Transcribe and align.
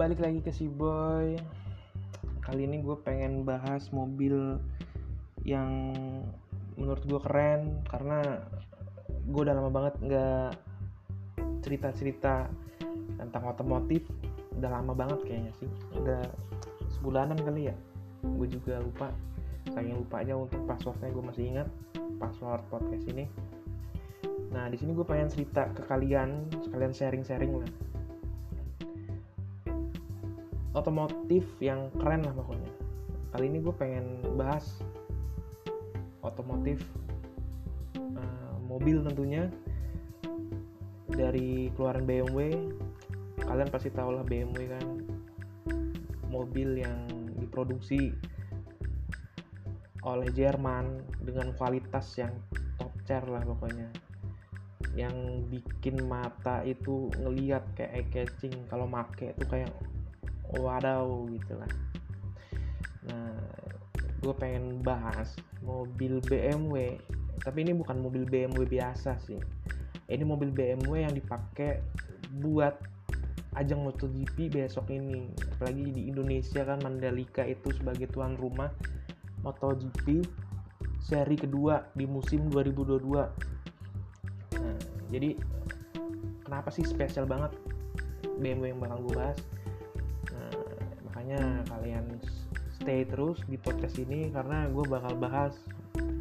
balik 0.00 0.24
lagi 0.24 0.40
ke 0.40 0.48
si 0.48 0.64
boy. 0.64 1.36
Kali 2.40 2.64
ini 2.64 2.80
gue 2.80 2.96
pengen 3.04 3.44
bahas 3.44 3.92
mobil 3.92 4.56
yang 5.44 5.92
menurut 6.80 7.04
gue 7.04 7.20
keren 7.20 7.84
karena 7.84 8.40
gue 9.28 9.40
udah 9.44 9.52
lama 9.60 9.68
banget 9.68 10.00
nggak 10.00 10.56
cerita-cerita 11.60 12.48
tentang 13.20 13.44
otomotif. 13.44 14.08
Udah 14.56 14.72
lama 14.72 14.96
banget 14.96 15.20
kayaknya 15.20 15.52
sih. 15.60 15.68
Udah 15.92 16.24
sebulanan 16.96 17.36
kali 17.36 17.68
ya. 17.68 17.76
Gue 18.24 18.48
juga 18.48 18.80
lupa. 18.80 19.12
Saking 19.68 20.00
lupa 20.00 20.24
aja 20.24 20.32
untuk 20.32 20.64
passwordnya 20.64 21.12
gue 21.12 21.24
masih 21.28 21.44
ingat 21.52 21.68
password 22.16 22.64
podcast 22.72 23.04
ini. 23.04 23.28
Nah 24.48 24.64
di 24.72 24.80
sini 24.80 24.96
gue 24.96 25.04
pengen 25.04 25.28
cerita 25.28 25.68
ke 25.76 25.84
kalian 25.84 26.48
sekalian 26.64 26.96
sharing-sharing 26.96 27.52
lah 27.52 27.89
otomotif 30.74 31.44
yang 31.58 31.90
keren 31.98 32.22
lah 32.22 32.34
pokoknya. 32.34 32.70
Kali 33.30 33.44
ini 33.46 33.58
gue 33.62 33.74
pengen 33.74 34.22
bahas 34.34 34.82
otomotif 36.20 36.82
uh, 37.96 38.54
mobil 38.66 39.02
tentunya 39.02 39.48
dari 41.10 41.74
keluaran 41.74 42.06
BMW 42.06 42.70
kalian 43.40 43.72
pasti 43.72 43.90
tahu 43.90 44.14
lah 44.14 44.22
BMW 44.22 44.70
kan 44.70 44.84
mobil 46.30 46.78
yang 46.78 47.08
diproduksi 47.40 48.14
oleh 50.06 50.30
Jerman 50.32 51.02
dengan 51.20 51.52
kualitas 51.58 52.16
yang 52.16 52.32
top 52.80 52.92
tier 53.04 53.24
lah 53.26 53.42
pokoknya. 53.44 53.90
Yang 54.96 55.44
bikin 55.52 56.08
mata 56.08 56.64
itu 56.64 57.12
ngeliat 57.20 57.62
kayak 57.76 57.92
eye 57.92 58.08
catching 58.10 58.54
kalau 58.72 58.88
make 58.88 59.20
itu 59.20 59.44
kayak 59.50 59.70
wadaw 60.58 61.06
gitu 61.30 61.54
lah 61.54 61.70
nah 63.06 63.38
gue 64.20 64.34
pengen 64.36 64.84
bahas 64.84 65.32
mobil 65.64 66.20
BMW 66.24 67.00
tapi 67.40 67.64
ini 67.64 67.72
bukan 67.72 68.04
mobil 68.04 68.28
BMW 68.28 68.68
biasa 68.68 69.16
sih. 69.24 69.40
Ini 70.10 70.26
mobil 70.28 70.52
BMW 70.52 71.08
yang 71.08 71.14
dipakai 71.16 71.80
buat 72.42 72.76
ajang 73.56 73.80
MotoGP 73.80 74.52
besok 74.52 74.92
ini. 74.92 75.32
Apalagi 75.56 75.88
di 75.88 76.12
Indonesia 76.12 76.60
kan 76.68 76.84
Mandalika 76.84 77.40
itu 77.48 77.72
sebagai 77.72 78.12
tuan 78.12 78.36
rumah 78.36 78.68
MotoGP 79.40 80.20
seri 81.00 81.34
kedua 81.34 81.88
di 81.96 82.04
musim 82.04 82.52
2022 82.52 84.60
nah 84.60 84.76
jadi 85.08 85.32
kenapa 86.44 86.68
sih 86.68 86.84
spesial 86.84 87.24
banget 87.24 87.56
BMW 88.36 88.76
yang 88.76 88.80
bakal 88.84 89.00
gue 89.08 89.14
bahas 89.16 89.38
makanya 91.20 91.60
kalian 91.68 92.16
stay 92.80 93.04
terus 93.04 93.44
di 93.44 93.60
podcast 93.60 94.00
ini 94.00 94.32
karena 94.32 94.64
gue 94.72 94.80
bakal 94.88 95.12
bahas 95.20 95.52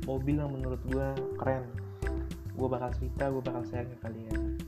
mobil 0.03 0.43
yang 0.43 0.51
menurut 0.51 0.83
gue 0.91 1.07
keren. 1.39 1.63
Gue 2.59 2.67
bakal 2.67 2.91
cerita 2.99 3.31
gue 3.31 3.39
bakal 3.39 3.63
share 3.71 3.87
ke 3.87 3.95
kalian. 4.03 4.59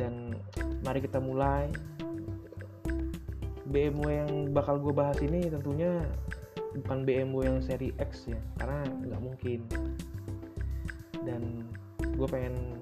Dan 0.00 0.32
mari 0.80 1.04
kita 1.04 1.20
mulai. 1.20 1.68
BMW 3.68 4.24
yang 4.24 4.32
bakal 4.56 4.80
gue 4.80 4.96
bahas 4.96 5.20
ini 5.20 5.44
tentunya 5.44 6.00
bukan 6.80 7.04
BMW 7.04 7.52
yang 7.52 7.60
seri 7.60 7.92
X 8.00 8.32
ya 8.32 8.40
karena 8.56 8.80
nggak 9.12 9.20
mungkin. 9.20 9.60
Dan 11.20 11.68
gue 12.00 12.28
pengen 12.32 12.80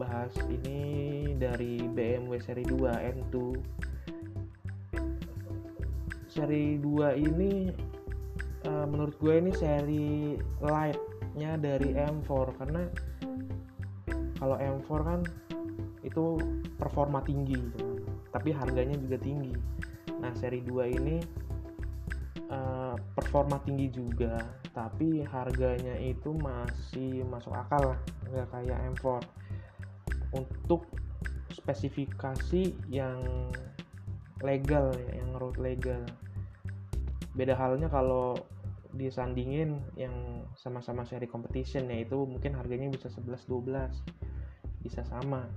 bahas 0.00 0.32
ini 0.48 1.36
dari 1.36 1.84
BMW 1.92 2.40
seri 2.40 2.64
2 2.64 2.88
M2 3.20 3.36
seri 6.34 6.82
2 6.82 7.14
ini 7.14 7.70
uh, 8.66 8.86
menurut 8.90 9.14
gue 9.22 9.34
ini 9.38 9.54
seri 9.54 10.34
lightnya 10.58 11.54
dari 11.62 11.94
M4 11.94 12.30
karena 12.58 12.82
kalau 14.42 14.58
M4 14.58 14.88
kan 15.06 15.20
itu 16.02 16.36
performa 16.74 17.22
tinggi 17.22 17.54
gitu. 17.54 18.02
tapi 18.34 18.50
harganya 18.50 18.98
juga 18.98 19.14
tinggi. 19.22 19.54
Nah 20.18 20.34
seri 20.34 20.58
2 20.58 20.98
ini 20.98 21.22
uh, 22.50 22.98
performa 23.14 23.62
tinggi 23.62 23.94
juga. 23.94 24.42
Tapi 24.74 25.22
harganya 25.22 25.94
itu 26.02 26.34
masih 26.34 27.22
masuk 27.30 27.54
akal 27.54 27.94
lah. 27.94 28.00
Nggak 28.26 28.48
kayak 28.50 28.78
M4 28.98 29.06
untuk 30.34 30.82
spesifikasi 31.54 32.74
yang 32.90 33.22
legal 34.42 34.90
ya, 34.98 35.22
yang 35.22 35.30
road 35.38 35.56
legal 35.62 36.02
beda 37.34 37.58
halnya 37.58 37.90
kalau 37.90 38.38
disandingin 38.94 39.82
yang 39.98 40.46
sama-sama 40.54 41.02
seri 41.02 41.26
competition 41.26 41.90
yaitu 41.90 42.14
mungkin 42.22 42.54
harganya 42.54 42.86
bisa 42.94 43.10
11-12 43.10 43.90
bisa 44.86 45.02
sama. 45.10 45.50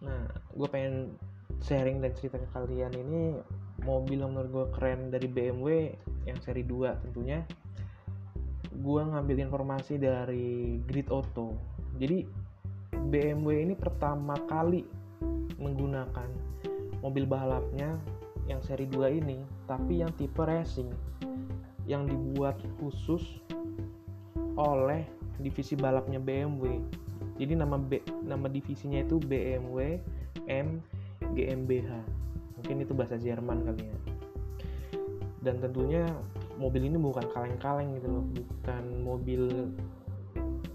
Nah 0.00 0.24
gue 0.56 0.68
pengen 0.72 1.12
sharing 1.60 2.00
dan 2.00 2.16
cerita 2.16 2.40
ke 2.40 2.48
kalian 2.56 2.96
ini 2.96 3.36
mobil 3.84 4.24
yang 4.24 4.32
menurut 4.32 4.50
gue 4.50 4.66
keren 4.72 5.12
dari 5.12 5.28
BMW 5.28 5.92
yang 6.24 6.40
seri 6.40 6.64
2 6.64 7.04
tentunya. 7.04 7.44
Gue 8.78 9.02
ngambil 9.04 9.44
informasi 9.44 10.00
dari 10.00 10.80
Grid 10.88 11.12
Auto. 11.12 11.58
Jadi 12.00 12.24
BMW 12.94 13.68
ini 13.68 13.74
pertama 13.76 14.38
kali 14.48 14.86
menggunakan 15.58 16.30
mobil 17.04 17.28
balapnya 17.28 17.98
yang 18.48 18.62
seri 18.64 18.88
2 18.88 19.18
ini 19.18 19.57
tapi 19.68 20.00
yang 20.00 20.10
tipe 20.16 20.40
racing 20.40 20.88
yang 21.84 22.08
dibuat 22.08 22.56
khusus 22.80 23.22
oleh 24.56 25.04
divisi 25.38 25.78
balapnya 25.78 26.18
BMW 26.18 26.82
jadi 27.38 27.54
nama 27.54 27.78
B, 27.78 28.02
nama 28.26 28.50
divisinya 28.50 28.98
itu 29.06 29.22
BMW 29.22 30.02
M 30.50 30.82
GmbH 31.36 32.18
mungkin 32.58 32.82
itu 32.82 32.92
bahasa 32.92 33.14
Jerman 33.14 33.62
kali 33.62 33.86
ya. 33.86 33.98
Dan 35.46 35.62
tentunya 35.62 36.02
mobil 36.58 36.90
ini 36.90 36.98
bukan 36.98 37.22
kaleng-kaleng 37.30 37.94
gitu 37.94 38.10
loh. 38.10 38.24
Bukan 38.34 38.84
mobil 39.06 39.42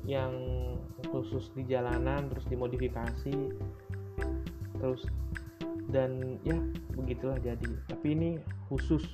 yang 0.07 0.31
khusus 1.11 1.51
di 1.51 1.67
jalanan 1.67 2.31
terus 2.31 2.47
dimodifikasi 2.47 3.35
terus 4.79 5.03
dan 5.93 6.41
ya 6.41 6.57
begitulah 6.97 7.37
jadi. 7.39 7.71
Tapi 7.87 8.07
ini 8.17 8.29
khusus. 8.67 9.05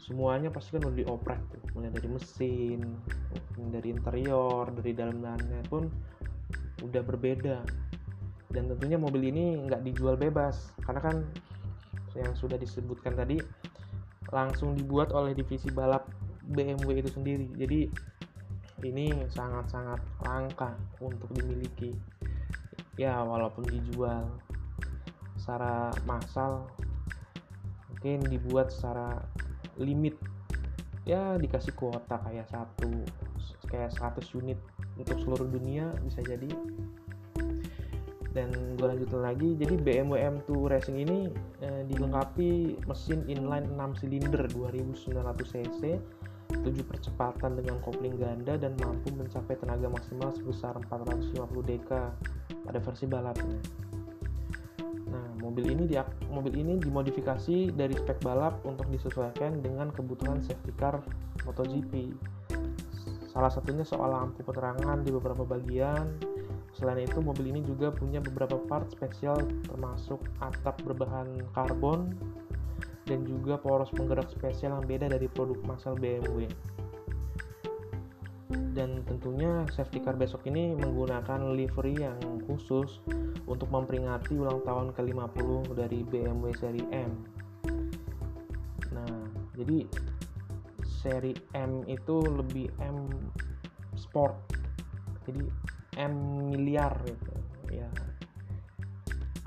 Semuanya 0.00 0.48
pasti 0.48 0.80
kan 0.80 0.88
udah 0.88 0.96
dioprek 1.04 1.40
tuh. 1.52 1.62
Mulai 1.76 1.92
dari 1.92 2.08
mesin 2.08 2.80
dari 3.68 3.92
interior 3.92 4.70
dari 4.72 4.96
dalam 4.96 5.20
dalamnya 5.20 5.60
pun 5.68 5.84
udah 6.80 7.02
berbeda. 7.04 7.60
Dan 8.48 8.72
tentunya 8.72 8.96
mobil 8.96 9.28
ini 9.28 9.60
nggak 9.68 9.84
dijual 9.84 10.16
bebas. 10.16 10.72
Karena 10.80 11.04
kan 11.04 11.16
yang 12.16 12.32
sudah 12.32 12.56
disebutkan 12.56 13.12
tadi 13.12 13.36
langsung 14.32 14.72
dibuat 14.76 15.12
oleh 15.12 15.36
divisi 15.36 15.68
balap 15.68 16.08
BMW 16.48 17.04
itu 17.04 17.12
sendiri. 17.12 17.44
Jadi 17.60 17.80
ini 18.88 19.12
sangat-sangat 19.28 20.00
langka 20.24 20.72
untuk 21.04 21.28
dimiliki. 21.36 21.92
Ya 22.96 23.20
walaupun 23.20 23.68
dijual 23.68 24.26
secara 25.48 25.88
massal 26.04 26.68
mungkin 27.88 28.20
dibuat 28.28 28.68
secara 28.68 29.16
limit. 29.80 30.12
Ya 31.08 31.40
dikasih 31.40 31.72
kuota 31.72 32.20
kayak 32.20 32.52
satu 32.52 32.92
kayak 33.72 33.96
100 33.96 34.28
unit 34.36 34.60
untuk 35.00 35.16
seluruh 35.24 35.48
dunia 35.48 35.96
bisa 36.04 36.20
jadi. 36.20 36.52
Dan 38.36 38.52
gue 38.76 38.86
lanjutin 38.92 39.24
lagi 39.24 39.56
jadi 39.56 39.80
BMW 39.80 40.20
M2 40.36 40.68
Racing 40.68 41.00
ini 41.00 41.32
eh, 41.64 41.82
dilengkapi 41.88 42.84
mesin 42.84 43.24
inline 43.24 43.72
6 43.72 44.04
silinder 44.04 44.44
2900 44.52 45.08
cc 45.48 45.96
7 46.60 46.60
percepatan 46.84 47.56
dengan 47.56 47.80
kopling 47.80 48.20
ganda 48.20 48.60
dan 48.60 48.76
mampu 48.84 49.16
mencapai 49.16 49.56
tenaga 49.56 49.88
maksimal 49.88 50.28
sebesar 50.32 50.76
450 50.92 51.40
dk 51.72 51.90
pada 52.68 52.78
versi 52.80 53.04
balapnya 53.04 53.87
mobil 55.38 55.70
ini 55.70 55.88
di 55.88 55.96
mobil 56.30 56.54
ini 56.54 56.76
dimodifikasi 56.78 57.72
dari 57.74 57.94
spek 57.94 58.20
balap 58.22 58.60
untuk 58.66 58.86
disesuaikan 58.90 59.62
dengan 59.62 59.90
kebutuhan 59.94 60.42
safety 60.42 60.74
car 60.76 61.00
MotoGP. 61.46 62.12
Salah 63.30 63.52
satunya 63.52 63.86
soal 63.86 64.10
lampu 64.10 64.42
penerangan 64.42 65.06
di 65.06 65.14
beberapa 65.14 65.46
bagian. 65.46 66.18
Selain 66.74 67.06
itu, 67.06 67.18
mobil 67.18 67.50
ini 67.50 67.60
juga 67.62 67.90
punya 67.90 68.22
beberapa 68.22 68.58
part 68.66 68.90
spesial 68.90 69.42
termasuk 69.66 70.22
atap 70.42 70.78
berbahan 70.86 71.42
karbon 71.54 72.14
dan 73.08 73.24
juga 73.24 73.56
poros 73.56 73.88
penggerak 73.90 74.28
spesial 74.30 74.78
yang 74.78 74.84
beda 74.84 75.06
dari 75.10 75.26
produk 75.32 75.58
massal 75.64 75.96
BMW. 75.96 76.46
Dan 78.72 79.04
tentunya 79.06 79.64
safety 79.72 80.02
car 80.02 80.16
besok 80.18 80.44
ini 80.48 80.74
menggunakan 80.76 81.54
livery 81.54 81.96
yang 81.96 82.18
khusus 82.44 83.00
untuk 83.48 83.68
memperingati 83.72 84.36
ulang 84.36 84.60
tahun 84.64 84.92
ke-50 84.92 85.72
dari 85.72 86.04
BMW 86.04 86.52
seri 86.56 86.82
M. 86.92 87.12
Nah, 88.92 89.18
jadi 89.56 89.88
seri 90.84 91.32
M 91.54 91.86
itu 91.88 92.20
lebih 92.26 92.68
M 92.82 93.08
sport. 93.96 94.36
Jadi 95.24 95.44
M 95.98 96.14
miliar 96.52 96.92
gitu. 97.04 97.32
Ya. 97.72 97.88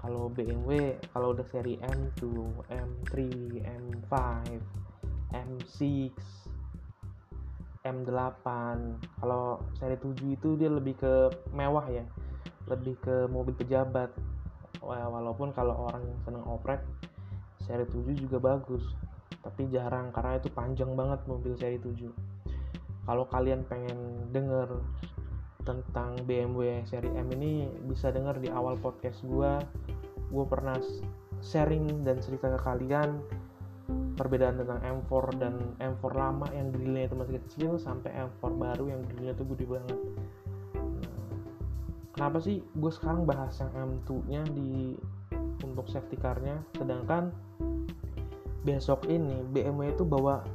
Kalau 0.01 0.33
BMW 0.33 0.97
kalau 1.13 1.37
udah 1.37 1.45
seri 1.45 1.77
M2, 1.77 2.25
M3, 2.73 3.13
M5, 3.69 4.13
M6, 5.29 5.77
M8 7.81 8.45
kalau 9.17 9.61
seri 9.77 9.97
7 9.97 10.37
itu 10.37 10.49
dia 10.57 10.69
lebih 10.69 10.97
ke 11.01 11.13
mewah 11.55 11.85
ya. 11.89 12.05
Lebih 12.69 12.95
ke 13.01 13.15
mobil 13.27 13.57
pejabat. 13.57 14.13
Walaupun 14.81 15.53
kalau 15.53 15.89
orang 15.89 16.05
yang 16.05 16.19
seneng 16.25 16.45
oprek 16.45 16.81
seri 17.61 17.85
7 17.85 18.13
juga 18.17 18.37
bagus. 18.37 18.85
Tapi 19.41 19.69
jarang 19.73 20.13
karena 20.13 20.37
itu 20.37 20.53
panjang 20.53 20.93
banget 20.93 21.25
mobil 21.25 21.57
seri 21.57 21.81
7 21.81 22.31
kalau 23.05 23.25
kalian 23.29 23.65
pengen 23.65 24.29
denger 24.29 24.69
tentang 25.61 26.17
BMW 26.25 26.81
seri 26.89 27.09
M 27.13 27.29
ini 27.37 27.69
bisa 27.85 28.09
denger 28.09 28.41
di 28.41 28.49
awal 28.49 28.77
podcast 28.81 29.21
gue 29.25 29.51
gue 30.31 30.45
pernah 30.49 30.77
sharing 31.41 32.01
dan 32.05 32.17
cerita 32.21 32.49
ke 32.57 32.59
kalian 32.65 33.21
perbedaan 34.21 34.61
tentang 34.61 34.77
M4 34.85 35.11
dan 35.41 35.53
M4 35.81 36.03
lama 36.13 36.45
yang 36.53 36.69
grillnya 36.69 37.09
itu 37.09 37.15
masih 37.17 37.33
kecil 37.41 37.71
sampai 37.81 38.13
M4 38.13 38.41
baru 38.53 38.85
yang 38.93 39.01
grillnya 39.09 39.33
itu 39.33 39.43
gede 39.49 39.65
banget. 39.65 39.99
Nah, 40.77 41.17
kenapa 42.13 42.37
sih 42.37 42.61
gue 42.61 42.91
sekarang 42.93 43.25
bahas 43.25 43.57
yang 43.57 43.73
M2 43.73 44.09
nya 44.29 44.45
di 44.53 44.93
untuk 45.65 45.89
safety 45.89 46.21
car-nya? 46.21 46.61
Sedangkan 46.77 47.33
besok 48.61 49.09
ini 49.09 49.41
BMW 49.49 49.97
itu 49.97 50.05
bawa 50.05 50.45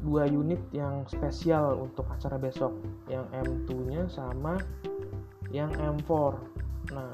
dua 0.00 0.24
unit 0.24 0.60
yang 0.72 1.04
spesial 1.04 1.84
untuk 1.84 2.08
acara 2.08 2.40
besok 2.40 2.72
yang 3.12 3.28
M2 3.36 3.68
nya 3.92 4.02
sama 4.08 4.56
yang 5.52 5.68
M4 5.76 6.08
nah 6.96 7.12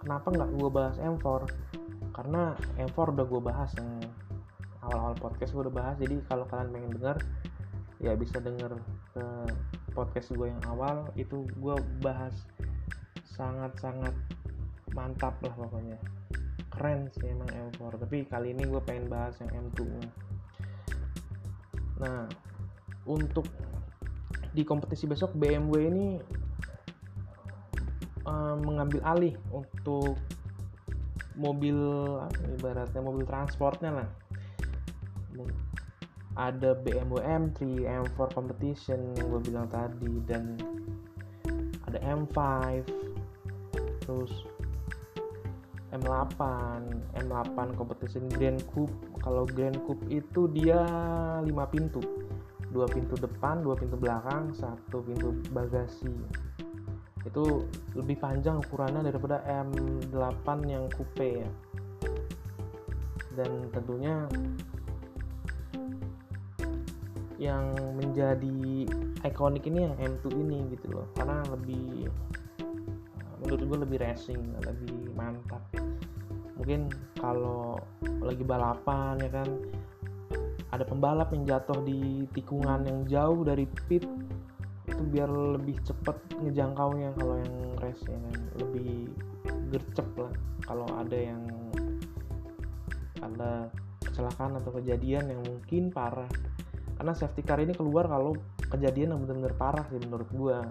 kenapa 0.00 0.32
nggak 0.32 0.50
gue 0.56 0.70
bahas 0.72 0.96
M4 0.96 1.44
karena 2.20 2.52
M4 2.76 3.16
udah 3.16 3.24
gue 3.24 3.40
bahas 3.40 3.72
yang 3.80 4.04
awal-awal 4.84 5.16
podcast 5.16 5.56
gue 5.56 5.64
udah 5.64 5.72
bahas. 5.72 5.96
Jadi 5.96 6.20
kalau 6.28 6.44
kalian 6.52 6.68
pengen 6.68 6.92
denger 7.00 7.16
ya 7.96 8.12
bisa 8.12 8.36
denger 8.44 8.76
ke 9.16 9.24
podcast 9.96 10.28
gue 10.36 10.52
yang 10.52 10.60
awal. 10.68 11.08
Itu 11.16 11.48
gue 11.56 11.80
bahas 12.04 12.36
sangat-sangat 13.24 14.12
mantap 14.92 15.40
lah 15.40 15.54
pokoknya. 15.56 15.96
Keren 16.68 17.08
sih 17.16 17.24
emang 17.24 17.48
M4 17.48 17.80
tapi 18.04 18.28
kali 18.28 18.52
ini 18.52 18.68
gue 18.68 18.80
pengen 18.84 19.08
bahas 19.08 19.40
yang 19.40 19.72
M2 19.72 19.80
nya 19.88 20.12
nah 22.00 22.24
untuk 23.04 23.44
di 24.56 24.64
kompetisi 24.64 25.04
besok 25.04 25.36
BMW 25.36 25.76
ini 25.92 26.06
um, 28.24 28.64
mengambil 28.64 29.04
alih 29.04 29.36
untuk 29.52 30.16
mobil 31.38 31.76
ibaratnya 32.58 33.00
mobil 33.02 33.24
transportnya 33.26 34.02
lah. 34.02 34.08
Ada 36.38 36.78
BMW 36.78 37.20
M3, 37.20 37.84
M4 37.86 38.18
competition 38.32 39.14
yang 39.18 39.26
gue 39.34 39.40
bilang 39.50 39.66
tadi 39.66 40.22
dan 40.30 40.54
ada 41.90 41.98
M5 42.06 42.38
terus 44.06 44.32
M8 45.90 46.38
M8 47.18 47.56
competition 47.74 48.30
Grand 48.30 48.62
Coupe. 48.70 48.94
Kalau 49.20 49.42
Grand 49.42 49.74
Coupe 49.84 50.06
itu 50.06 50.46
dia 50.54 50.80
5 51.42 51.46
pintu. 51.74 52.00
Dua 52.70 52.86
pintu 52.86 53.18
depan, 53.18 53.66
dua 53.66 53.74
pintu 53.74 53.98
belakang, 53.98 54.54
satu 54.54 55.02
pintu 55.02 55.34
bagasi 55.50 56.14
itu 57.24 57.68
lebih 57.92 58.16
panjang 58.16 58.60
ukurannya 58.64 59.04
daripada 59.04 59.44
M8 59.44 60.46
yang 60.64 60.88
coupe 60.92 61.44
ya. 61.44 61.50
Dan 63.36 63.68
tentunya 63.70 64.24
yang 67.40 67.72
menjadi 67.96 68.84
ikonik 69.24 69.64
ini 69.64 69.88
yang 69.88 69.96
M2 69.96 70.26
ini 70.32 70.58
gitu 70.76 70.92
loh. 70.92 71.06
Karena 71.16 71.40
lebih 71.48 72.08
menurut 73.40 73.60
gue 73.64 73.78
lebih 73.88 73.98
racing 74.04 74.40
lebih 74.60 75.12
mantap. 75.16 75.64
Mungkin 76.60 76.92
kalau 77.16 77.80
lagi 78.20 78.44
balapan 78.44 79.16
ya 79.24 79.30
kan 79.32 79.48
ada 80.70 80.84
pembalap 80.84 81.32
yang 81.32 81.48
jatuh 81.48 81.80
di 81.82 82.28
tikungan 82.36 82.84
yang 82.84 83.00
jauh 83.08 83.40
dari 83.42 83.64
pit 83.88 84.04
biar 85.10 85.28
lebih 85.28 85.76
cepet 85.82 86.16
ngejangkaunya 86.38 87.10
kalau 87.18 87.34
yang 87.36 87.56
race 87.82 88.02
ya 88.06 88.18
kan. 88.18 88.38
Lebih 88.62 89.10
gercep 89.74 90.08
lah 90.16 90.32
kalau 90.64 90.86
ada 90.94 91.18
yang 91.18 91.42
ada 93.20 93.68
kecelakaan 94.00 94.56
atau 94.62 94.70
kejadian 94.80 95.34
yang 95.34 95.42
mungkin 95.44 95.90
parah. 95.90 96.30
Karena 96.96 97.12
safety 97.16 97.42
car 97.42 97.60
ini 97.60 97.74
keluar 97.74 98.06
kalau 98.06 98.36
kejadian 98.70 99.16
yang 99.16 99.20
benar-benar 99.26 99.54
parah 99.58 99.84
sih 99.90 100.00
menurut 100.00 100.30
gua. 100.32 100.62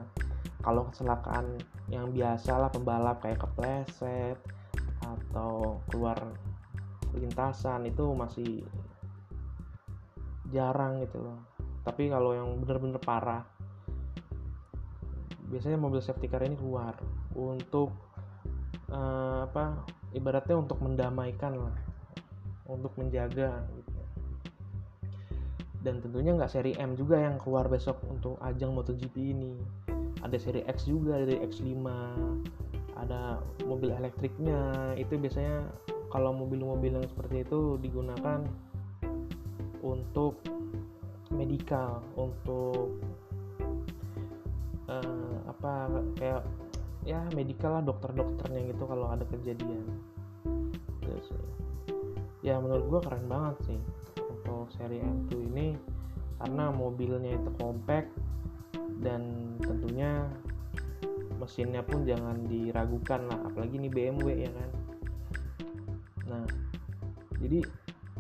Kalau 0.60 0.88
kecelakaan 0.92 1.60
yang 1.88 2.12
biasa 2.12 2.52
lah 2.60 2.70
pembalap 2.70 3.24
kayak 3.24 3.40
kepleset 3.44 4.38
atau 5.00 5.80
keluar 5.90 6.20
lintasan 7.16 7.90
itu 7.90 8.06
masih 8.14 8.62
jarang 10.54 11.02
gitu 11.02 11.22
loh. 11.24 11.40
Tapi 11.82 12.12
kalau 12.12 12.36
yang 12.36 12.60
benar-benar 12.62 13.02
parah 13.02 13.44
biasanya 15.50 15.78
mobil 15.82 16.00
safety 16.00 16.30
car 16.30 16.46
ini 16.46 16.56
keluar 16.56 16.94
untuk 17.34 17.90
uh, 18.94 19.46
apa 19.50 19.86
ibaratnya 20.14 20.58
untuk 20.58 20.82
mendamaikan 20.82 21.58
lah 21.58 21.76
untuk 22.70 22.94
menjaga 23.02 23.66
gitu. 23.74 24.02
dan 25.82 25.98
tentunya 26.06 26.38
nggak 26.38 26.52
seri 26.54 26.78
M 26.78 26.94
juga 26.94 27.18
yang 27.18 27.42
keluar 27.42 27.66
besok 27.66 27.98
untuk 28.06 28.38
ajang 28.46 28.78
MotoGP 28.78 29.16
ini 29.18 29.58
ada 30.22 30.38
seri 30.38 30.62
X 30.70 30.86
juga 30.86 31.18
dari 31.18 31.42
X5 31.42 31.82
ada 33.00 33.40
mobil 33.64 33.90
elektriknya 33.96 34.94
itu 35.00 35.16
biasanya 35.16 35.66
kalau 36.12 36.36
mobil-mobil 36.36 37.00
yang 37.00 37.08
seperti 37.08 37.48
itu 37.48 37.80
digunakan 37.80 38.44
untuk 39.80 40.42
medikal 41.32 42.04
untuk 42.20 43.00
uh, 44.90 45.36
apa 45.46 45.72
kayak 46.18 46.42
ya 47.08 47.22
medikal 47.38 47.80
lah 47.80 47.84
dokter-dokternya 47.86 48.74
gitu 48.74 48.84
kalau 48.90 49.08
ada 49.14 49.24
kejadian. 49.30 49.86
Terus 51.06 51.28
ya 52.42 52.58
menurut 52.58 52.86
gua 52.90 53.02
keren 53.06 53.26
banget 53.30 53.56
sih 53.70 53.80
untuk 54.18 54.68
seri 54.74 55.00
M2 55.00 55.32
ini 55.54 55.68
karena 56.40 56.72
mobilnya 56.72 57.36
itu 57.36 57.50
compact 57.60 58.10
dan 59.00 59.56
tentunya 59.64 60.28
mesinnya 61.40 61.80
pun 61.84 62.04
jangan 62.04 62.44
diragukan 62.52 63.24
lah 63.32 63.40
apalagi 63.48 63.80
ini 63.80 63.88
BMW 63.88 64.50
ya 64.50 64.52
kan? 64.52 64.70
Nah 66.28 66.46
jadi 67.40 67.64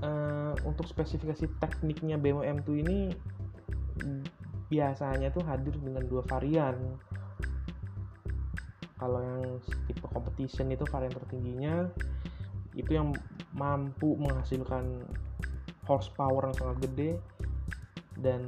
uh, 0.03 0.55
untuk 0.63 0.87
spesifikasi 0.87 1.51
tekniknya 1.59 2.15
BMW 2.15 2.47
M2 2.59 2.69
ini 2.79 2.99
biasanya 4.69 5.33
tuh 5.33 5.43
hadir 5.49 5.73
dengan 5.81 6.05
dua 6.05 6.21
varian. 6.29 6.77
Kalau 9.01 9.19
yang 9.19 9.43
tipe 9.89 10.05
competition 10.05 10.69
itu 10.69 10.85
varian 10.87 11.11
tertingginya 11.11 11.75
itu 12.77 12.93
yang 12.93 13.11
mampu 13.57 14.13
menghasilkan 14.15 15.03
horsepower 15.89 16.53
yang 16.53 16.55
sangat 16.55 16.77
gede 16.85 17.11
dan 18.21 18.41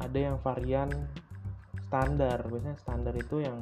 ada 0.00 0.18
yang 0.18 0.36
varian 0.40 0.88
standar. 1.84 2.40
Biasanya 2.48 2.78
standar 2.80 3.14
itu 3.14 3.44
yang 3.44 3.60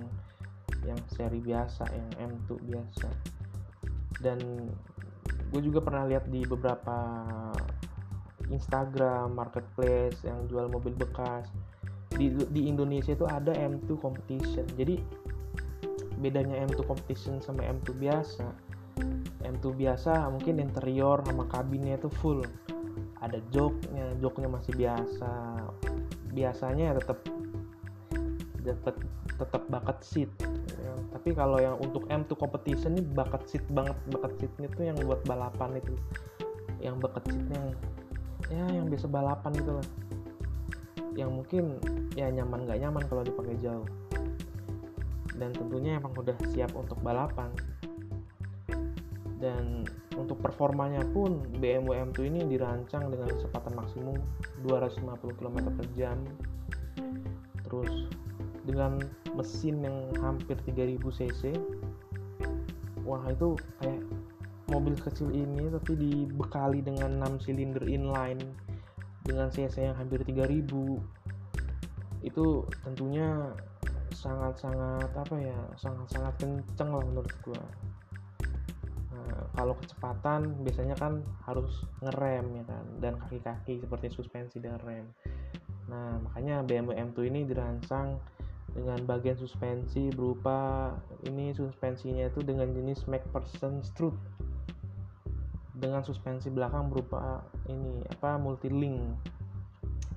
yang 0.86 1.00
seri 1.10 1.42
biasa 1.42 1.90
yang 1.90 2.08
M2 2.30 2.48
biasa. 2.62 3.10
Dan 4.22 4.38
gue 5.50 5.60
juga 5.64 5.82
pernah 5.82 6.06
lihat 6.06 6.30
di 6.30 6.46
beberapa 6.46 6.98
Instagram 8.48 9.34
marketplace 9.34 10.22
yang 10.24 10.46
jual 10.48 10.68
mobil 10.72 10.94
bekas 10.96 11.48
di, 12.18 12.34
di 12.50 12.66
Indonesia 12.66 13.14
itu 13.14 13.24
ada 13.24 13.54
M2 13.54 13.94
competition. 14.02 14.66
Jadi 14.74 14.98
bedanya 16.18 16.66
M2 16.66 16.82
competition 16.82 17.38
sama 17.38 17.62
M2 17.62 17.94
biasa. 17.94 18.46
M2 19.46 19.64
biasa 19.78 20.26
mungkin 20.34 20.58
interior 20.58 21.22
sama 21.22 21.46
kabinnya 21.46 21.94
itu 21.96 22.10
full. 22.18 22.42
Ada 23.22 23.38
joknya 23.54 24.18
joknya 24.18 24.50
masih 24.50 24.74
biasa. 24.74 25.62
Biasanya 26.34 26.98
tetap 26.98 27.22
dapat 28.66 28.98
tetap 29.38 29.62
bakat 29.70 30.02
seat 30.02 30.28
ya. 30.82 30.92
tapi 31.14 31.30
kalau 31.30 31.62
yang 31.62 31.78
untuk 31.78 32.10
M2 32.10 32.34
competition 32.34 32.98
ini 32.98 33.06
bakat 33.14 33.46
seat 33.46 33.62
banget. 33.70 33.94
Bakat 34.10 34.34
seatnya 34.42 34.68
tuh 34.74 34.84
yang 34.90 34.98
buat 35.06 35.22
balapan 35.22 35.78
itu. 35.78 35.94
Yang 36.82 37.06
bakat 37.06 37.22
seatnya. 37.30 37.62
Ya 38.50 38.66
yang 38.74 38.90
biasa 38.90 39.06
balapan 39.06 39.54
gitu 39.54 39.72
lah 39.78 39.86
yang 41.14 41.32
mungkin 41.32 41.80
ya 42.18 42.28
nyaman 42.28 42.66
nggak 42.66 42.80
nyaman 42.82 43.04
kalau 43.06 43.22
dipakai 43.24 43.56
jauh. 43.60 43.86
Dan 45.38 45.54
tentunya 45.54 46.02
emang 46.02 46.12
udah 46.18 46.34
siap 46.50 46.74
untuk 46.74 46.98
balapan. 47.00 47.54
Dan 49.38 49.86
untuk 50.18 50.42
performanya 50.42 51.06
pun 51.14 51.46
BMW 51.62 52.02
M2 52.10 52.18
ini 52.26 52.40
dirancang 52.50 53.06
dengan 53.06 53.30
kecepatan 53.30 53.72
maksimum 53.78 54.18
250 54.66 55.38
km 55.38 55.56
per 55.70 55.86
jam. 55.94 56.18
Terus 57.62 58.10
dengan 58.68 59.00
mesin 59.32 59.80
yang 59.80 60.12
hampir 60.20 60.60
3000 60.68 61.00
cc 61.00 61.42
wah 63.08 63.24
itu 63.32 63.56
kayak 63.80 64.04
mobil 64.68 64.92
kecil 65.00 65.32
ini 65.32 65.72
tapi 65.72 65.96
dibekali 65.96 66.84
dengan 66.84 67.24
6 67.24 67.48
silinder 67.48 67.88
inline 67.88 68.44
dengan 69.28 69.52
cc 69.52 69.92
yang 69.92 69.96
hampir 70.00 70.24
3000 70.24 70.64
itu 72.24 72.64
tentunya 72.82 73.52
sangat-sangat 74.16 75.12
apa 75.12 75.36
ya 75.36 75.58
sangat-sangat 75.76 76.34
kenceng 76.40 76.90
lah 76.90 77.04
menurut 77.04 77.30
gua. 77.44 77.60
Nah, 79.12 79.44
kalau 79.52 79.76
kecepatan 79.78 80.64
biasanya 80.64 80.96
kan 80.96 81.20
harus 81.44 81.84
ngerem 82.00 82.46
ya 82.58 82.64
kan 82.64 82.84
dan 83.04 83.12
kaki-kaki 83.20 83.78
seperti 83.78 84.08
suspensi 84.08 84.58
dan 84.58 84.80
rem. 84.82 85.06
Nah 85.92 86.18
makanya 86.24 86.64
BMW 86.64 86.96
M2 86.96 87.28
ini 87.28 87.44
dirancang 87.44 88.16
dengan 88.72 89.00
bagian 89.04 89.36
suspensi 89.36 90.12
berupa 90.12 90.92
ini 91.24 91.52
suspensinya 91.56 92.28
itu 92.28 92.44
dengan 92.44 92.68
jenis 92.72 93.08
MacPherson 93.08 93.80
Strut 93.84 94.14
dengan 95.78 96.02
suspensi 96.02 96.50
belakang 96.50 96.90
berupa 96.90 97.46
ini 97.70 98.02
apa 98.10 98.34
multi 98.36 98.66
link 98.66 98.98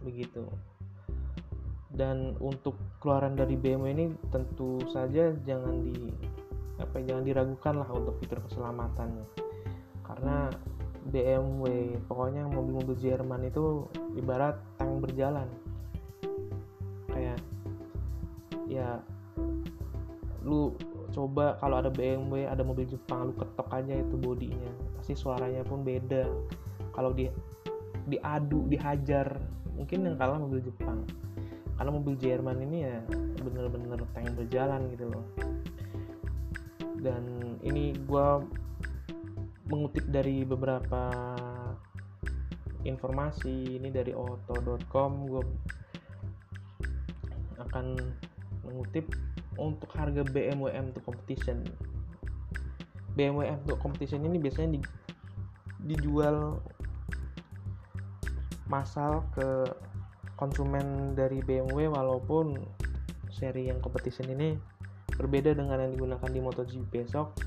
begitu. 0.01 0.43
Dan 1.91 2.33
untuk 2.41 2.73
keluaran 2.97 3.37
dari 3.37 3.53
BMW 3.53 3.93
ini 3.93 4.05
tentu 4.33 4.81
saja 4.89 5.29
jangan 5.45 5.85
di 5.85 6.09
apa 6.81 6.97
jangan 7.05 7.21
diragukan 7.21 7.75
lah 7.77 7.89
untuk 7.93 8.17
fitur 8.17 8.41
keselamatannya. 8.49 9.25
Karena 10.01 10.49
BMW 11.01 11.97
pokoknya 12.09 12.49
mobil-mobil 12.49 12.97
Jerman 12.97 13.45
itu 13.45 13.85
ibarat 14.17 14.57
tank 14.81 14.97
berjalan. 15.03 15.45
Kayak 17.11 17.37
ya 18.65 18.97
lu 20.41 20.73
coba 21.11 21.59
kalau 21.59 21.83
ada 21.83 21.91
BMW 21.91 22.47
ada 22.47 22.63
mobil 22.63 22.87
Jepang 22.87 23.29
lu 23.29 23.33
ketok 23.35 23.67
aja 23.71 23.93
itu 23.99 24.15
bodinya. 24.17 24.71
Pasti 24.97 25.13
suaranya 25.13 25.61
pun 25.67 25.83
beda. 25.83 26.25
Kalau 26.95 27.11
di 27.11 27.27
diadu 28.07 28.65
dihajar. 28.71 29.37
Mungkin 29.75 30.07
yang 30.07 30.15
kalah 30.19 30.39
mobil 30.39 30.63
Jepang. 30.63 31.03
Karena 31.75 31.91
mobil 31.91 32.15
Jerman 32.19 32.57
ini 32.63 32.77
ya 32.85 32.97
bener-bener 33.41 34.01
tank 34.13 34.33
berjalan 34.37 34.91
gitu 34.93 35.05
loh. 35.09 35.25
Dan 37.01 37.57
ini 37.65 37.97
gue 37.97 38.27
mengutip 39.71 40.05
dari 40.11 40.45
beberapa 40.45 41.33
informasi. 42.85 43.81
Ini 43.81 43.89
dari 43.89 44.13
auto.com 44.13 45.11
gue 45.25 45.43
akan 47.61 47.85
mengutip 48.65 49.09
untuk 49.61 49.93
harga 49.93 50.25
BMW 50.25 50.73
M2 50.73 50.97
Competition. 51.05 51.61
BMW 53.13 53.53
M2 53.61 53.77
Competition 53.77 54.25
ini 54.25 54.41
biasanya 54.41 54.75
di, 54.75 54.79
dijual 55.85 56.57
massal 58.65 59.21
ke 59.35 59.67
konsumen 60.39 61.13
dari 61.13 61.43
BMW 61.45 61.91
walaupun 61.91 62.57
seri 63.29 63.69
yang 63.69 63.77
competition 63.83 64.31
ini 64.33 64.57
berbeda 65.13 65.53
dengan 65.53 65.77
yang 65.77 65.93
digunakan 65.93 66.29
di 66.31 66.39
MotoGP 66.41 66.89
besok. 66.89 67.37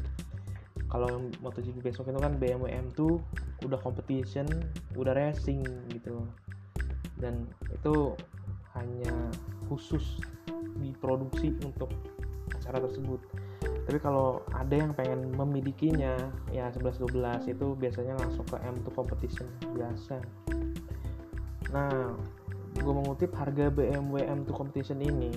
Kalau 0.87 1.27
MotoGP 1.43 1.83
besok 1.83 2.13
itu 2.13 2.21
kan 2.23 2.39
BMW 2.39 2.71
M2 2.71 3.19
udah 3.67 3.81
competition 3.83 4.47
udah 4.95 5.17
racing 5.17 5.65
gitu. 5.91 6.23
Dan 7.19 7.51
itu 7.73 8.15
hanya 8.79 9.15
khusus 9.67 10.21
diproduksi 10.81 11.55
untuk 11.63 11.91
acara 12.55 12.81
tersebut. 12.83 13.21
Tapi 13.85 13.99
kalau 14.01 14.41
ada 14.57 14.73
yang 14.73 14.97
pengen 14.97 15.33
memilikinya 15.37 16.17
ya 16.49 16.73
11-12 16.73 17.53
itu 17.53 17.67
biasanya 17.77 18.17
langsung 18.17 18.47
ke 18.49 18.57
M2 18.57 18.87
competition 18.97 19.49
biasa. 19.77 20.25
Nah 21.75 22.17
gue 22.75 22.93
mengutip 22.93 23.31
harga 23.39 23.71
BMW 23.71 24.27
M2 24.27 24.51
Competition 24.51 24.99
ini 24.99 25.31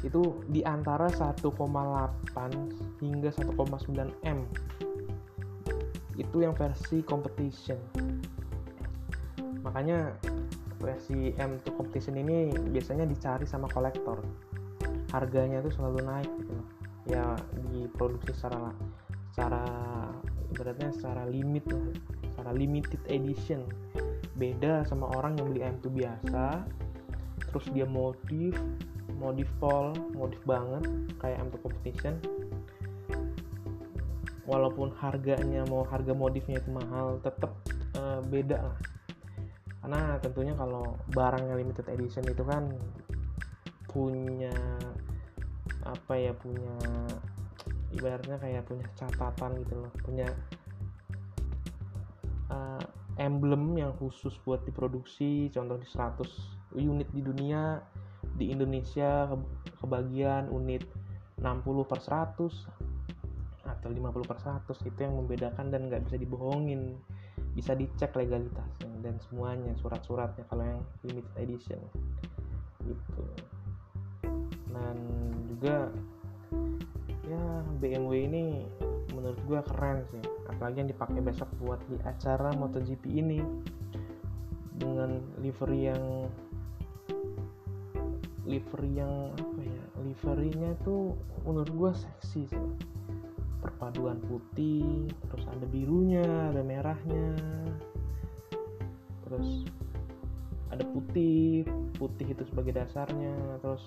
itu 0.00 0.40
di 0.48 0.64
antara 0.64 1.12
1,8 1.12 1.44
hingga 3.04 3.30
1,9 3.30 3.54
M. 4.24 4.38
Itu 6.16 6.36
yang 6.40 6.56
versi 6.56 7.04
competition. 7.04 7.76
Makanya 9.60 10.16
versi 10.80 11.36
M2 11.36 11.76
competition 11.76 12.16
ini 12.16 12.48
biasanya 12.72 13.04
dicari 13.04 13.44
sama 13.44 13.68
kolektor. 13.68 14.24
Harganya 15.12 15.60
itu 15.60 15.70
selalu 15.76 16.00
naik 16.08 16.32
gitu 16.40 16.56
ya 17.08 17.32
diproduksi 17.72 18.36
secara 18.36 18.70
secara 19.32 19.64
ibaratnya 20.56 20.90
secara 20.96 21.22
limit 21.28 21.64
lah. 21.68 21.86
Secara 22.32 22.50
limited 22.56 23.00
edition. 23.12 23.68
Beda 24.40 24.88
sama 24.88 25.12
orang 25.12 25.36
yang 25.36 25.52
beli 25.52 25.60
M2 25.60 25.86
biasa 25.92 26.64
terus 27.50 27.66
dia 27.74 27.82
modif 27.82 28.54
modif 29.18 29.50
pol 29.58 29.90
modif 30.16 30.40
banget 30.48 30.88
kayak 31.20 31.44
M2 31.44 31.54
competition. 31.60 32.14
Walaupun 34.48 34.90
harganya 34.98 35.62
mau 35.68 35.84
harga 35.86 36.10
modifnya 36.16 36.58
itu 36.58 36.72
mahal 36.74 37.22
tetap 37.22 37.54
uh, 37.94 38.18
eh, 38.18 38.20
beda 38.26 38.58
lah 38.58 38.78
karena 39.90 40.22
tentunya 40.22 40.54
kalau 40.54 40.94
barang 41.10 41.50
yang 41.50 41.58
limited 41.58 41.90
edition 41.90 42.22
itu 42.30 42.46
kan 42.46 42.70
punya 43.90 44.54
apa 45.82 46.14
ya 46.14 46.30
punya 46.30 46.78
ibaratnya 47.90 48.38
kayak 48.38 48.70
punya 48.70 48.86
catatan 48.94 49.50
gitu 49.66 49.82
loh. 49.82 49.90
Punya 50.06 50.30
uh, 52.54 52.86
emblem 53.18 53.82
yang 53.82 53.90
khusus 53.98 54.30
buat 54.46 54.62
diproduksi 54.62 55.50
contoh 55.50 55.74
di 55.74 55.88
100 55.90 56.78
unit 56.78 57.10
di 57.10 57.26
dunia 57.26 57.82
di 58.38 58.54
Indonesia 58.54 59.26
kebagian 59.82 60.54
unit 60.54 60.86
60 61.42 61.90
per 61.90 61.98
100 61.98 63.66
atau 63.66 63.88
50 63.90 64.22
per 64.22 64.38
100 64.38 64.70
itu 64.86 64.98
yang 65.02 65.18
membedakan 65.18 65.66
dan 65.74 65.90
nggak 65.90 66.06
bisa 66.06 66.14
dibohongin 66.14 66.94
bisa 67.54 67.74
dicek 67.74 68.14
legalitasnya 68.14 68.92
dan 69.02 69.18
semuanya 69.26 69.74
surat-suratnya 69.78 70.46
kalau 70.46 70.64
yang 70.64 70.82
limited 71.02 71.34
edition. 71.38 71.80
Gitu. 72.86 73.24
Dan 74.70 74.96
juga 75.50 75.90
ya 77.26 77.44
BMW 77.82 78.26
ini 78.30 78.44
menurut 79.12 79.40
gue 79.46 79.60
keren 79.74 80.06
sih. 80.14 80.22
Apalagi 80.46 80.82
yang 80.86 80.90
dipakai 80.90 81.20
besok 81.22 81.50
buat 81.62 81.80
di 81.90 81.98
acara 82.06 82.54
MotoGP 82.54 83.04
ini. 83.10 83.42
Dengan 84.80 85.20
livery 85.44 85.92
yang 85.92 86.04
livery 88.48 88.98
yang 88.98 89.30
apa 89.36 89.60
ya 89.60 89.84
liverynya 90.00 90.72
itu 90.74 91.12
menurut 91.44 91.70
gue 91.70 91.92
seksi 91.92 92.48
sih 92.48 92.66
perpaduan 93.60 94.18
putih 94.24 95.08
terus 95.28 95.44
ada 95.46 95.66
birunya 95.68 96.24
ada 96.52 96.64
merahnya. 96.64 97.36
Terus 99.28 99.68
ada 100.72 100.84
putih 100.88 101.68
putih 102.00 102.26
itu 102.32 102.42
sebagai 102.48 102.76
dasarnya. 102.80 103.60
Terus 103.60 103.84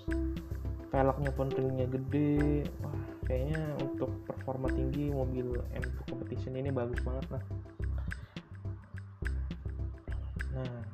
velgnya 0.93 1.31
pun 1.33 1.49
ringnya 1.49 1.89
gede. 1.89 2.69
Wah 2.85 2.97
kayaknya 3.25 3.61
untuk 3.81 4.13
performa 4.29 4.69
tinggi 4.71 5.09
mobil 5.09 5.57
M2 5.73 5.99
competition 6.11 6.59
ini 6.59 6.75
bagus 6.75 6.99
banget 7.07 7.39
lah 7.39 7.43
nah 10.53 10.85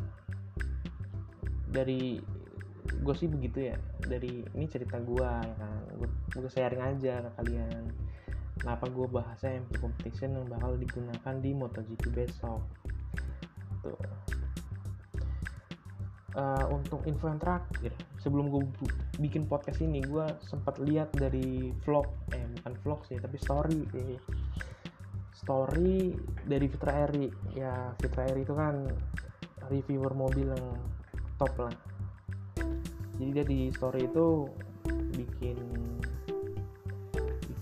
dari 1.70 2.16
gue 3.00 3.16
sih 3.16 3.30
begitu 3.30 3.72
ya. 3.72 3.78
Dari 4.02 4.44
ini 4.58 4.66
cerita 4.68 4.98
gue 5.00 5.24
ya 5.24 5.56
kan. 5.56 5.82
Gue 6.34 6.50
sharing 6.52 6.84
aja 6.84 7.24
ke 7.26 7.30
kalian 7.38 7.84
kenapa 8.60 8.92
gue 8.92 9.08
bahasnya 9.08 9.64
M2 9.64 9.72
competition 9.80 10.36
yang 10.36 10.46
bakal 10.52 10.76
digunakan 10.76 11.36
di 11.40 11.50
MotoGP 11.56 12.04
besok. 12.12 12.62
Tuh. 13.82 13.96
Uh, 16.38 16.66
untuk 16.70 17.02
info 17.10 17.26
yang 17.26 17.42
terakhir 17.42 17.90
sebelum 18.22 18.54
gue 18.54 18.62
bikin 19.18 19.50
podcast 19.50 19.82
ini 19.82 19.98
gue 20.06 20.30
sempat 20.46 20.78
lihat 20.78 21.10
dari 21.18 21.74
vlog 21.82 22.06
eh 22.38 22.46
bukan 22.62 22.74
vlog 22.86 23.02
sih 23.10 23.18
tapi 23.18 23.34
story 23.42 23.82
eh. 23.98 24.22
story 25.34 26.14
dari 26.46 26.70
Fitra 26.70 27.10
Eri. 27.10 27.34
Ya 27.58 27.98
Fitra 27.98 28.30
Eri 28.30 28.46
itu 28.46 28.54
kan 28.54 28.86
reviewer 29.74 30.14
mobil 30.14 30.54
yang 30.54 30.68
top 31.42 31.56
lah. 31.58 31.74
Jadi 33.18 33.30
dia 33.34 33.46
di 33.48 33.60
story 33.74 34.06
itu 34.06 34.46
bikin 35.18 35.58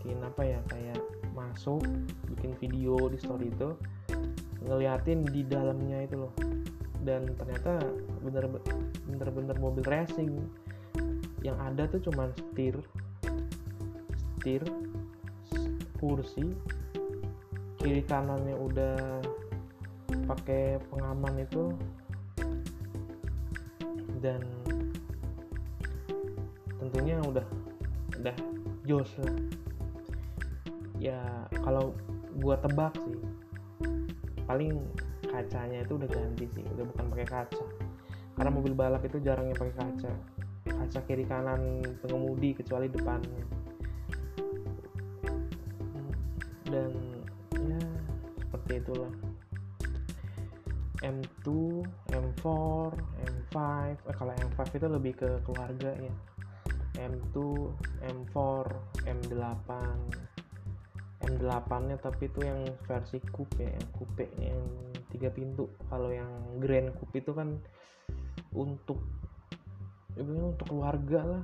bikin 0.07 0.23
apa 0.23 0.39
ya 0.39 0.59
kayak 0.71 1.03
masuk 1.35 1.83
bikin 2.31 2.55
video 2.63 2.95
di 3.11 3.19
story 3.19 3.51
itu 3.51 3.75
ngeliatin 4.63 5.27
di 5.27 5.43
dalamnya 5.43 6.07
itu 6.07 6.23
loh. 6.23 6.31
Dan 7.03 7.35
ternyata 7.35 7.83
bener-bener 8.23 9.59
mobil 9.59 9.83
racing. 9.83 10.47
Yang 11.43 11.57
ada 11.59 11.83
tuh 11.91 12.07
cuma 12.07 12.31
setir 12.39 12.79
setir 14.39 14.63
kursi 15.99 16.55
kiri 17.83 17.99
kanannya 18.07 18.55
udah 18.55 19.19
pakai 20.23 20.79
pengaman 20.87 21.43
itu. 21.43 21.75
Dan 24.23 24.39
tentunya 26.79 27.19
udah 27.27 27.43
udah 28.23 28.35
jos 28.87 29.11
ya 30.97 31.45
kalau 31.61 31.93
gua 32.41 32.57
tebak 32.61 32.93
sih. 33.01 33.17
Paling 34.47 34.79
kacanya 35.27 35.83
itu 35.83 35.99
udah 35.99 36.09
ganti 36.09 36.45
sih 36.55 36.63
udah 36.77 36.85
bukan 36.87 37.05
pakai 37.13 37.27
kaca. 37.27 37.65
Karena 38.37 38.51
mobil 38.53 38.73
balap 38.77 39.01
itu 39.05 39.17
jarang 39.21 39.49
yang 39.49 39.57
pakai 39.57 39.75
kaca. 39.75 40.13
Kaca 40.67 40.99
kiri 41.09 41.25
kanan 41.25 41.81
pengemudi 42.05 42.53
kecuali 42.53 42.87
depannya. 42.89 43.43
Dan 46.67 46.91
ya 47.57 47.81
seperti 48.45 48.73
itulah. 48.83 49.13
M2, 50.97 51.47
M4, 52.09 52.43
M5 53.21 53.55
eh, 53.85 54.15
kalau 54.17 54.33
M5 54.33 54.59
itu 54.73 54.87
lebih 54.89 55.13
ke 55.13 55.29
keluarga 55.45 55.93
ya. 55.93 56.13
M2, 56.97 57.37
M4, 58.01 58.35
M8 59.05 59.69
M8 61.25 61.71
nya 61.89 61.97
tapi 61.97 62.29
itu 62.29 62.45
yang 62.45 62.61
versi 62.85 63.17
coupe 63.33 63.57
ya 63.57 63.73
yang 63.73 63.87
coupe 63.97 64.25
yang 64.37 64.61
tiga 65.09 65.29
pintu. 65.33 65.65
Kalau 65.89 66.13
yang 66.13 66.29
grand 66.61 66.93
coupe 66.97 67.17
itu 67.17 67.33
kan 67.33 67.57
untuk 68.53 69.01
ini 70.17 70.41
untuk 70.41 70.69
keluarga 70.69 71.21
lah. 71.25 71.43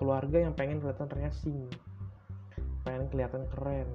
Keluarga 0.00 0.48
yang 0.48 0.56
pengen 0.56 0.80
kelihatan 0.80 1.12
racing 1.12 1.68
pengen 2.84 3.06
kelihatan 3.12 3.44
keren. 3.52 3.88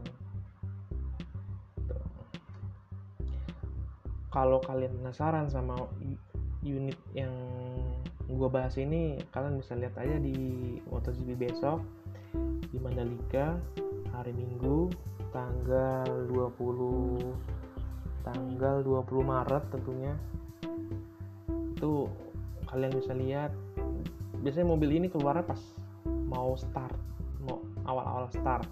Kalau 4.30 4.60
kalian 4.60 4.92
penasaran 5.00 5.48
sama 5.48 5.80
unit 6.60 6.98
yang 7.15 7.32
gue 8.25 8.50
bahas 8.50 8.75
ini 8.75 9.22
kalian 9.32 9.62
bisa 9.62 9.77
lihat 9.77 9.96
aja 9.96 10.18
di 10.18 10.36
MotoGP 10.89 11.30
besok 11.39 11.80
di 12.74 12.77
Mandalika 12.82 13.56
hari 14.15 14.31
Minggu 14.31 14.88
tanggal 15.36 16.07
20 16.31 17.19
tanggal 18.24 18.75
20 18.79 19.03
Maret 19.27 19.63
tentunya. 19.75 20.15
Itu 21.75 22.07
kalian 22.72 22.95
bisa 22.95 23.12
lihat 23.12 23.51
biasanya 24.39 24.72
mobil 24.72 24.95
ini 24.95 25.12
keluarnya 25.12 25.43
pas 25.43 25.60
mau 26.07 26.55
start 26.55 26.95
mau 27.43 27.60
awal-awal 27.84 28.31
start. 28.31 28.71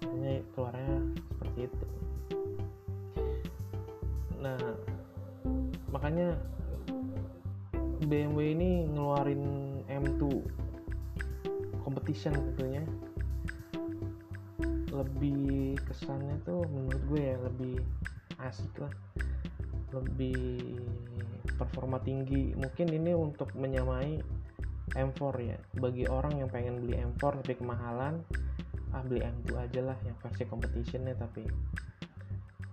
Biasanya 0.00 0.40
keluarnya 0.56 0.92
seperti 1.36 1.58
itu. 1.68 1.84
Nah 4.40 4.56
makanya 5.92 6.40
BMW 8.08 8.56
ini 8.56 8.88
ngeluarin 8.88 9.44
M2 9.84 10.22
competition 11.84 12.32
tentunya 12.32 12.80
lebih 14.90 15.78
kesannya 15.86 16.42
tuh 16.42 16.66
menurut 16.66 17.02
gue 17.06 17.22
ya 17.22 17.36
lebih 17.38 17.76
asik 18.42 18.74
lah. 18.82 18.92
Lebih 19.94 20.58
performa 21.58 21.98
tinggi. 22.02 22.54
Mungkin 22.54 22.90
ini 22.90 23.14
untuk 23.14 23.54
menyamai 23.54 24.18
M4 24.94 25.22
ya. 25.42 25.58
Bagi 25.78 26.04
orang 26.10 26.42
yang 26.42 26.50
pengen 26.50 26.82
beli 26.82 26.98
M4 26.98 27.42
tapi 27.42 27.54
kemahalan 27.58 28.22
ah 28.90 29.02
beli 29.06 29.22
M2 29.22 29.54
aja 29.54 29.80
lah 29.86 29.98
yang 30.02 30.18
versi 30.18 30.42
competitionnya 30.50 31.14
tapi 31.14 31.46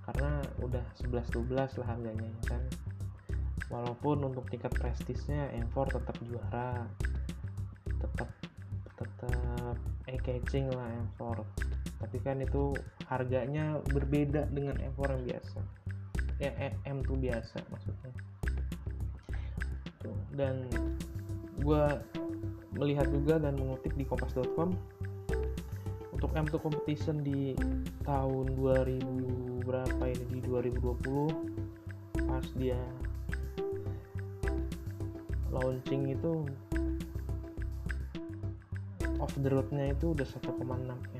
karena 0.01 0.41
udah 0.65 0.81
11-12 1.05 1.53
lah 1.53 1.87
harganya 1.93 2.25
ya 2.25 2.41
kan? 2.57 2.63
Walaupun 3.67 4.23
untuk 4.25 4.47
tingkat 4.49 4.73
prestisnya 4.73 5.51
M4 5.53 5.99
tetap 5.99 6.17
juara. 6.25 6.87
Tetap 7.85 8.29
tetap 8.97 9.77
eye 10.09 10.17
catching 10.23 10.73
lah 10.73 10.89
M4 10.89 11.43
tapi 11.97 12.17
kan 12.21 12.37
itu 12.41 12.77
harganya 13.09 13.81
berbeda 13.89 14.49
dengan 14.53 14.77
M4 14.77 15.17
yang 15.17 15.23
biasa. 15.25 15.59
Ya 16.37 16.51
M2 16.85 17.09
biasa 17.17 17.57
maksudnya. 17.73 18.11
Dan 20.37 20.69
gue 21.57 21.85
melihat 22.77 23.09
juga 23.09 23.41
dan 23.41 23.57
mengutip 23.57 23.97
di 23.97 24.05
kompas.com 24.05 24.77
untuk 26.13 26.29
M2 26.33 26.53
competition 26.61 27.25
di 27.25 27.57
tahun 28.05 28.53
2000 28.53 29.65
berapa 29.65 30.03
ini? 30.13 30.23
Di 30.37 30.39
2020 30.45 31.57
pas 32.29 32.45
dia 32.53 32.77
launching 35.49 36.13
itu 36.13 36.45
off 39.17 39.33
the 39.41 39.49
roadnya 39.49 39.93
itu 39.93 40.13
udah 40.13 40.25
1,6 40.25 41.16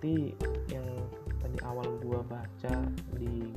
M 0.00 0.08
berarti 0.08 0.32
yang 0.72 0.88
tadi 1.44 1.58
awal 1.60 1.84
gua 2.00 2.24
baca 2.24 2.74
di 3.20 3.52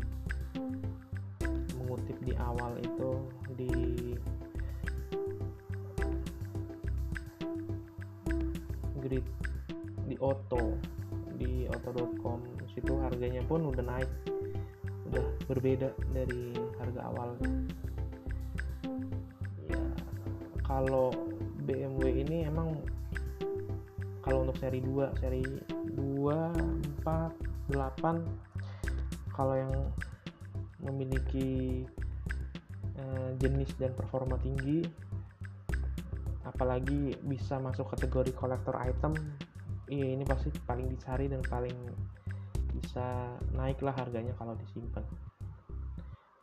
mengutip 1.80 2.20
di 2.20 2.36
awal 2.36 2.76
itu 2.84 3.12
di 3.56 3.72
grid 9.00 9.24
di 10.04 10.16
auto 10.20 10.76
di 11.40 11.64
auto.com 11.72 12.44
situ 12.76 12.92
harganya 13.00 13.40
pun 13.48 13.72
udah 13.72 13.84
naik 13.88 14.12
udah 15.16 15.24
berbeda 15.48 15.96
dari 16.12 16.52
harga 16.76 17.08
awal. 17.08 17.40
Ya 19.72 19.80
kalau 20.68 21.16
BMW 21.64 22.28
ini 22.28 22.52
emang 22.52 22.84
kalau 24.28 24.44
untuk 24.44 24.60
seri 24.60 24.84
2 24.84 25.24
seri 25.24 25.73
2 26.24 27.04
4 27.04 27.76
8 27.76 29.36
kalau 29.36 29.56
yang 29.60 29.74
memiliki 30.80 31.84
eh, 32.96 33.30
jenis 33.44 33.76
dan 33.76 33.92
performa 33.92 34.40
tinggi 34.40 34.88
apalagi 36.48 37.20
bisa 37.28 37.60
masuk 37.60 37.92
kategori 37.92 38.32
kolektor 38.32 38.76
item 38.80 39.16
iya 39.92 40.16
ini 40.16 40.24
pasti 40.24 40.48
paling 40.64 40.88
dicari 40.88 41.28
dan 41.28 41.44
paling 41.44 41.76
bisa 42.74 43.30
naik 43.54 43.80
lah 43.86 43.94
harganya 43.94 44.34
kalau 44.36 44.58
disimpan. 44.58 45.06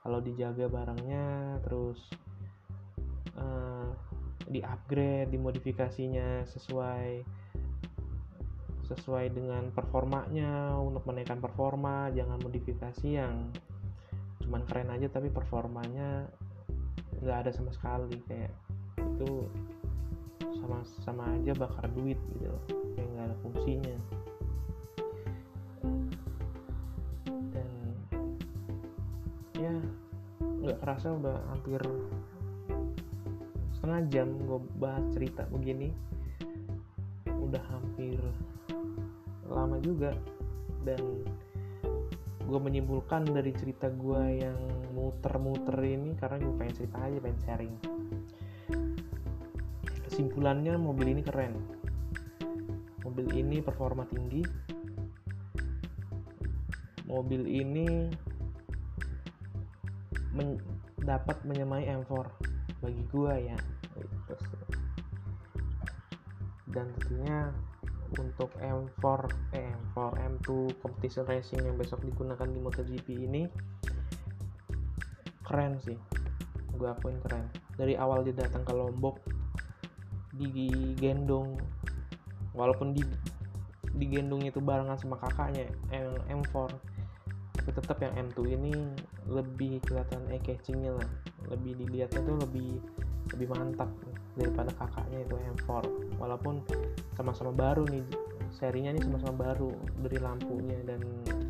Kalau 0.00 0.18
dijaga 0.24 0.70
barangnya 0.70 1.58
terus 1.66 2.00
uh, 3.36 3.92
di 4.48 4.64
upgrade 4.64 5.28
dimodifikasinya 5.28 6.48
sesuai 6.48 7.22
sesuai 8.90 9.30
dengan 9.30 9.70
performanya 9.70 10.74
untuk 10.82 11.06
menaikkan 11.06 11.38
performa 11.38 12.10
jangan 12.10 12.42
modifikasi 12.42 13.06
yang 13.06 13.54
cuman 14.42 14.66
keren 14.66 14.90
aja 14.90 15.06
tapi 15.06 15.30
performanya 15.30 16.26
nggak 17.22 17.46
ada 17.46 17.50
sama 17.54 17.70
sekali. 17.70 18.18
Kayak 18.26 18.50
itu 18.98 19.46
sama 20.58 20.82
sama 21.06 21.22
aja 21.38 21.54
bakar 21.54 21.86
duit 21.94 22.18
gitu 22.34 22.50
kayak 22.98 23.08
nggak 23.14 23.26
ada 23.30 23.36
fungsinya. 23.46 23.96
Dan 27.54 27.70
ya 29.54 29.74
nggak 30.66 30.78
kerasa 30.82 31.14
udah 31.14 31.38
hampir 31.54 31.80
setengah 33.78 34.02
jam 34.10 34.28
gue 34.34 34.60
bahas 34.82 35.06
cerita 35.14 35.46
begini. 35.46 35.94
Udah 37.38 37.62
hampir 37.70 38.18
lama 39.52 39.76
juga. 39.82 40.14
Dan 40.86 41.26
gue 42.46 42.60
menyimpulkan 42.60 43.28
dari 43.30 43.54
cerita 43.54 43.92
gue 43.92 44.42
yang 44.42 44.58
muter-muter 44.96 45.76
ini 45.84 46.18
karena 46.18 46.42
gue 46.42 46.54
pengen 46.58 46.74
cerita 46.74 46.96
aja 46.98 47.16
pengen 47.22 47.40
sharing. 47.44 47.74
Kesimpulannya 50.10 50.74
mobil 50.74 51.14
ini 51.14 51.22
keren. 51.22 51.54
Mobil 53.06 53.26
ini 53.34 53.62
performa 53.62 54.06
tinggi. 54.06 54.42
Mobil 57.10 57.42
ini 57.46 58.06
men 60.30 60.62
dapat 61.02 61.42
menyamai 61.42 61.88
M4 61.90 62.12
bagi 62.84 63.02
gua 63.10 63.34
ya. 63.34 63.58
Dan 66.70 66.86
tentunya 66.94 67.50
untuk 68.18 68.50
M4 68.58 69.04
eh, 69.54 69.70
M4 69.70 69.96
M2 70.18 70.48
competition 70.82 71.24
racing 71.30 71.62
yang 71.62 71.78
besok 71.78 72.02
digunakan 72.02 72.48
di 72.48 72.58
MotoGP 72.58 73.08
ini 73.30 73.42
keren 75.46 75.78
sih. 75.78 75.98
Gue 76.74 76.88
akuin 76.90 77.22
keren. 77.22 77.46
Dari 77.78 77.94
awal 77.94 78.26
dia 78.26 78.34
datang 78.34 78.66
ke 78.66 78.72
Lombok 78.74 79.22
digendong 80.34 81.58
walaupun 82.54 82.96
di 82.96 83.04
digendong 83.98 84.46
itu 84.46 84.62
barengan 84.62 84.96
sama 84.96 85.18
kakaknya 85.18 85.66
M, 85.92 86.16
M4 86.40 86.54
tapi 87.60 87.70
tetap 87.76 88.00
yang 88.00 88.14
M2 88.16 88.56
ini 88.56 88.72
lebih 89.28 89.84
kelihatan 89.84 90.24
eye 90.32 90.40
catchingnya 90.40 90.96
lah. 90.96 91.10
Lebih 91.52 91.76
dilihatnya 91.84 92.24
tuh 92.24 92.36
lebih 92.40 92.80
lebih 93.36 93.46
mantap 93.52 93.90
daripada 94.38 94.70
kakaknya 94.78 95.26
itu 95.26 95.34
M4 95.34 95.70
walaupun 96.22 96.62
sama-sama 97.18 97.50
baru 97.50 97.82
nih 97.90 98.04
serinya 98.54 98.94
ini 98.94 99.02
sama-sama 99.02 99.50
baru 99.50 99.70
dari 100.02 100.18
lampunya 100.18 100.78
dan 100.86 101.00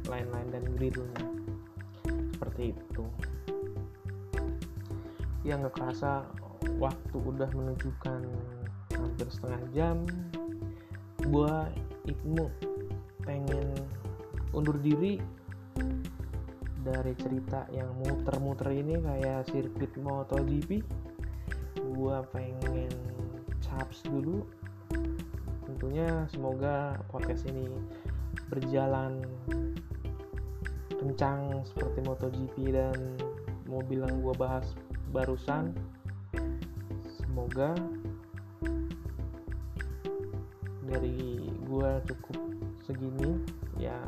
lain-lain 0.08 0.48
dan 0.52 0.64
grillnya 0.76 1.22
seperti 2.36 2.72
itu. 2.72 3.04
Ya 5.44 5.56
nggak 5.56 5.76
kerasa 5.76 6.28
waktu 6.76 7.16
udah 7.16 7.48
menunjukkan 7.52 8.20
hampir 8.96 9.26
setengah 9.32 9.62
jam. 9.72 9.96
Gua 11.28 11.68
Ibnu 12.08 12.48
pengen 13.24 13.76
undur 14.56 14.76
diri 14.80 15.20
dari 16.80 17.12
cerita 17.12 17.68
yang 17.76 17.92
muter-muter 18.00 18.72
ini 18.72 18.96
kayak 19.04 19.52
sirkuit 19.52 19.92
MotoGP 20.00 20.80
gua 22.00 22.24
pengen 22.32 22.88
caps 23.60 24.00
dulu. 24.08 24.48
Tentunya 25.68 26.24
semoga 26.32 26.96
podcast 27.12 27.44
ini 27.44 27.68
berjalan 28.48 29.20
kencang 30.96 31.60
seperti 31.68 32.00
MotoGP 32.00 32.72
dan 32.72 32.96
mobil 33.68 34.00
yang 34.00 34.16
gua 34.24 34.32
bahas 34.32 34.64
barusan. 35.12 35.76
Semoga 37.20 37.76
dari 40.88 41.52
gua 41.68 42.00
cukup 42.08 42.40
segini 42.88 43.44
ya 43.76 44.00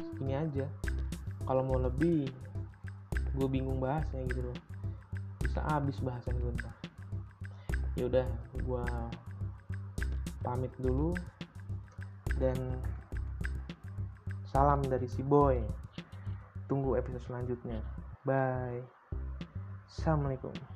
segini 0.00 0.40
aja. 0.40 0.64
Kalau 1.44 1.68
mau 1.68 1.76
lebih 1.76 2.32
gue 3.36 3.48
bingung 3.52 3.76
bahasnya 3.76 4.24
gitu 4.32 4.40
loh. 4.40 4.58
Bisa 5.44 5.60
habis 5.68 6.00
bahasan 6.00 6.40
gue 6.40 6.56
ntar 6.56 6.85
ya 7.96 8.06
udah 8.06 8.28
gue 8.60 8.86
pamit 10.44 10.72
dulu. 10.78 11.16
Dan 12.36 12.56
salam 14.52 14.84
dari 14.84 15.08
si 15.08 15.24
boy. 15.24 15.58
Tunggu 16.68 17.00
episode 17.00 17.24
selanjutnya. 17.24 17.80
Bye. 18.22 18.84
Assalamualaikum 19.88 20.75